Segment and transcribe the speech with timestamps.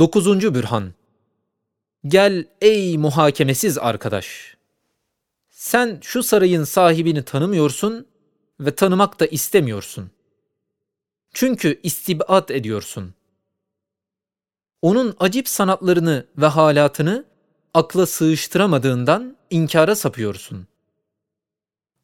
[0.00, 0.92] Dokuzuncu bürhan.
[2.06, 4.56] Gel ey muhakemesiz arkadaş.
[5.50, 8.06] Sen şu sarayın sahibini tanımıyorsun
[8.60, 10.10] ve tanımak da istemiyorsun.
[11.32, 13.14] Çünkü istibat ediyorsun.
[14.82, 17.24] Onun acip sanatlarını ve halatını
[17.74, 20.66] akla sığıştıramadığından inkara sapıyorsun.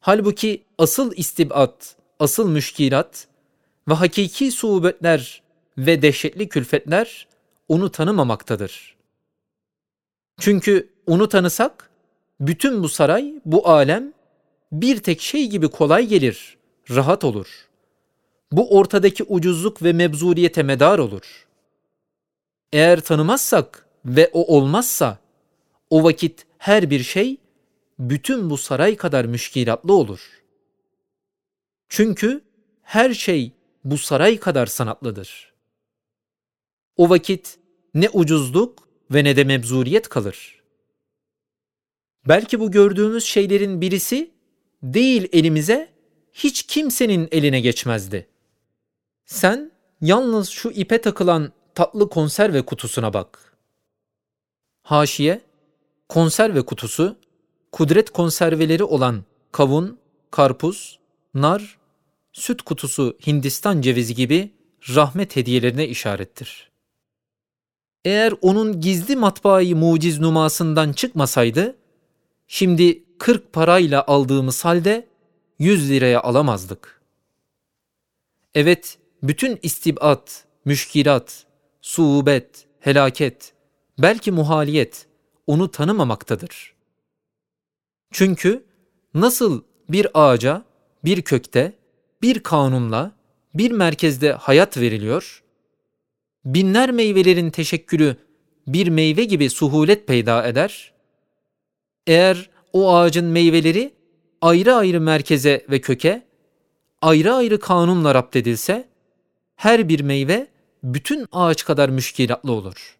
[0.00, 3.28] Halbuki asıl istibat, asıl müşkilat
[3.88, 5.42] ve hakiki suubetler
[5.78, 7.26] ve dehşetli külfetler
[7.68, 8.96] onu tanımamaktadır.
[10.40, 11.90] Çünkü onu tanısak,
[12.40, 14.12] bütün bu saray, bu alem
[14.72, 16.56] bir tek şey gibi kolay gelir,
[16.90, 17.68] rahat olur.
[18.52, 21.46] Bu ortadaki ucuzluk ve mebzuliyete medar olur.
[22.72, 25.18] Eğer tanımazsak ve o olmazsa,
[25.90, 27.36] o vakit her bir şey
[27.98, 30.42] bütün bu saray kadar müşkilatlı olur.
[31.88, 32.44] Çünkü
[32.82, 33.52] her şey
[33.84, 35.55] bu saray kadar sanatlıdır.
[36.96, 37.58] O vakit
[37.94, 40.62] ne ucuzluk ve ne de mebzuliyet kalır.
[42.28, 44.30] Belki bu gördüğümüz şeylerin birisi
[44.82, 45.92] değil elimize
[46.32, 48.26] hiç kimsenin eline geçmezdi.
[49.24, 53.56] Sen yalnız şu ipe takılan tatlı konserve kutusuna bak.
[54.82, 55.40] Haşiye,
[56.08, 57.16] konserve kutusu,
[57.72, 59.98] kudret konserveleri olan kavun,
[60.30, 60.98] karpuz,
[61.34, 61.78] nar,
[62.32, 64.50] süt kutusu Hindistan cevizi gibi
[64.94, 66.75] rahmet hediyelerine işarettir.
[68.06, 71.76] Eğer onun gizli matbaayı muciz numasından çıkmasaydı,
[72.46, 75.06] şimdi 40 parayla aldığımız halde
[75.58, 77.02] 100 liraya alamazdık.
[78.54, 81.46] Evet, bütün istibat, müşkilat,
[81.80, 83.52] suubet, helaket,
[83.98, 85.06] belki muhaliyet
[85.46, 86.74] onu tanımamaktadır.
[88.10, 88.64] Çünkü
[89.14, 90.64] nasıl bir ağaca,
[91.04, 91.72] bir kökte,
[92.22, 93.12] bir kanunla,
[93.54, 95.42] bir merkezde hayat veriliyor,
[96.46, 98.16] binler meyvelerin teşekkülü
[98.66, 100.92] bir meyve gibi suhulet peyda eder,
[102.06, 103.92] eğer o ağacın meyveleri
[104.40, 106.26] ayrı ayrı merkeze ve köke,
[107.02, 108.88] ayrı ayrı kanunla rapt edilse,
[109.56, 110.46] her bir meyve
[110.82, 112.98] bütün ağaç kadar müşkilatlı olur.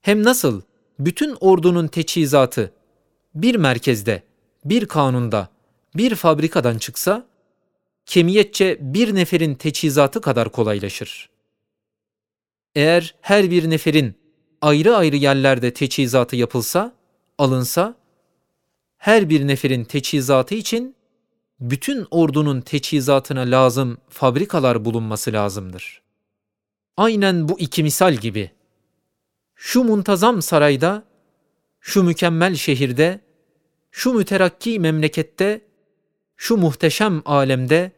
[0.00, 0.62] Hem nasıl
[0.98, 2.72] bütün ordunun teçhizatı
[3.34, 4.22] bir merkezde,
[4.64, 5.48] bir kanunda,
[5.96, 7.26] bir fabrikadan çıksa,
[8.06, 11.30] kemiyetçe bir neferin teçhizatı kadar kolaylaşır.
[12.74, 14.14] Eğer her bir neferin
[14.60, 16.94] ayrı ayrı yerlerde teçhizatı yapılsa,
[17.38, 17.94] alınsa,
[18.98, 20.96] her bir neferin teçhizatı için
[21.60, 26.02] bütün ordunun teçhizatına lazım fabrikalar bulunması lazımdır.
[26.96, 28.50] Aynen bu iki misal gibi.
[29.54, 31.04] Şu muntazam sarayda,
[31.80, 33.20] şu mükemmel şehirde,
[33.90, 35.60] şu müterakki memlekette,
[36.36, 37.92] şu muhteşem alemde,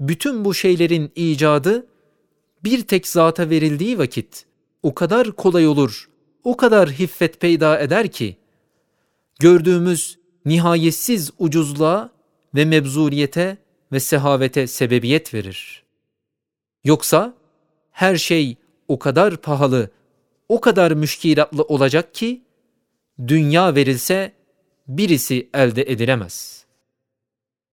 [0.00, 1.86] bütün bu şeylerin icadı
[2.64, 4.46] bir tek zata verildiği vakit
[4.82, 6.10] o kadar kolay olur,
[6.44, 8.36] o kadar hiffet peyda eder ki,
[9.40, 12.10] gördüğümüz nihayetsiz ucuzluğa
[12.54, 13.56] ve mebzuriyete
[13.92, 15.84] ve sehavete sebebiyet verir.
[16.84, 17.34] Yoksa
[17.90, 18.56] her şey
[18.88, 19.90] o kadar pahalı,
[20.48, 22.42] o kadar müşkilatlı olacak ki
[23.28, 24.32] dünya verilse
[24.88, 26.65] birisi elde edilemez.''